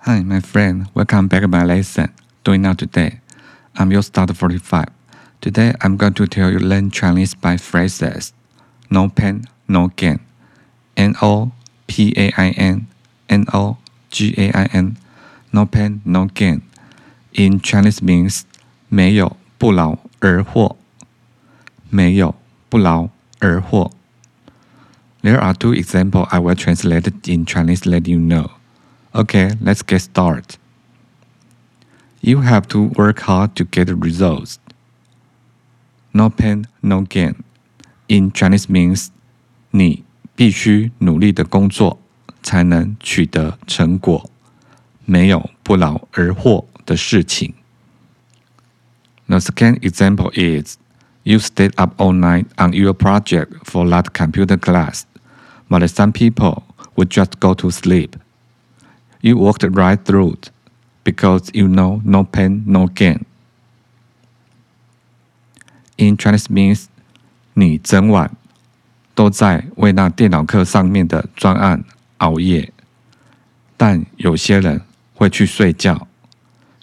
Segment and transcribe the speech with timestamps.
[0.00, 0.86] Hi, my friend.
[0.94, 2.14] Welcome back to my lesson.
[2.44, 3.20] Doing now today.
[3.76, 4.86] I'm your start 45.
[5.40, 8.32] Today I'm going to tell you learn Chinese by phrases.
[8.90, 10.20] No pain, no gain.
[10.96, 11.52] N O
[11.86, 12.86] P A I N,
[13.28, 13.78] N O
[14.10, 14.96] G A I N.
[15.52, 16.62] No pain, no gain.
[17.32, 18.42] In Chinese means
[18.88, 20.76] 没有不劳而获。
[21.90, 22.34] 没有
[22.68, 23.08] 不劳
[23.40, 23.90] 而获。
[25.22, 28.50] There are two examples I will translate it in Chinese let you know.
[29.14, 30.56] Okay, let's get started.
[32.20, 34.58] You have to work hard to get results.
[36.12, 37.44] No pain, no gain.
[38.08, 39.08] In Chinese means
[39.70, 41.98] 你必须努力的工作
[42.42, 44.30] 才能取得成果，
[45.04, 47.54] 没有不劳而获的事情。
[49.28, 50.78] The second example is
[51.24, 55.02] you stayed up all night on your project for that computer class,
[55.68, 56.62] but some people
[56.94, 58.16] would just go to sleep.
[59.21, 60.49] You walked right through it
[61.03, 63.25] because you know no pain, no gain.
[65.97, 66.85] In Chinese means
[67.53, 68.35] 你整晚
[69.13, 71.83] 都在为那电脑课上面的专案
[72.17, 72.71] 熬夜，
[73.77, 74.81] 但有些人
[75.13, 76.07] 会去睡觉。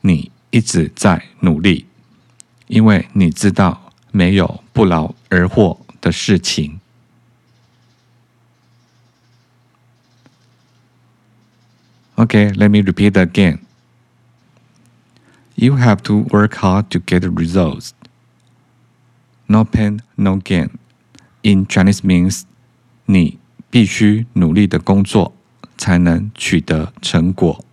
[0.00, 1.86] 你一直在努力，
[2.66, 6.80] 因为你知道没有不劳而获的事情。
[12.23, 13.59] Okay, let me repeat again.
[15.55, 17.93] You have to work hard to get results.
[19.47, 20.77] No pain, no gain.
[21.43, 22.43] In Chinese means
[23.05, 25.33] 你必须努力的工作
[25.77, 27.63] 才能取得成果，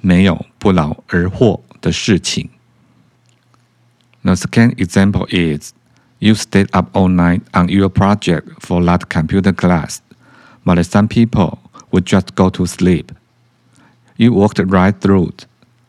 [0.00, 2.50] 没有不劳而获的事情。
[4.22, 5.72] The second example is
[6.18, 10.00] you stayed up all night on your project for that computer class,
[10.64, 11.58] but some people
[11.90, 13.12] would just go to sleep.
[14.16, 15.46] You walked right through it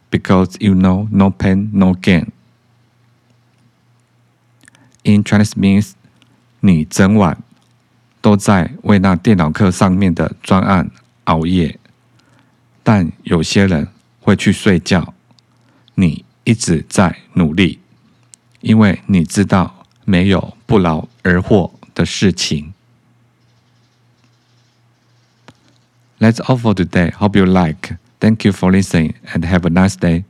[0.09, 2.31] because you know no pain, no gain.
[5.03, 5.91] In Chinese means
[6.59, 7.41] 你整晚
[8.21, 10.91] 都在为那电脑课上面的专案
[11.25, 11.79] 熬夜，
[12.83, 13.87] 但有些人
[14.21, 15.13] 会去睡觉。
[15.95, 17.79] 你一直在努力，
[18.61, 22.73] 因为你知道没有不劳而获的事情。
[26.19, 27.11] That's all for today.
[27.11, 27.97] Hope you like.
[28.20, 30.24] Thank you for listening and have a nice day.